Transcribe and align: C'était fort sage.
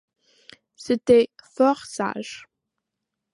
C'était 0.75 1.29
fort 1.53 1.85
sage. 1.85 2.47